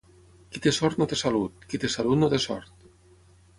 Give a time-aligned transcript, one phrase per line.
[0.55, 2.91] Qui té sort no té salut; qui té salut no té sort.